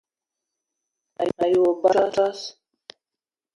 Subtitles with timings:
[1.35, 2.39] Me yi wa ba a tsoss!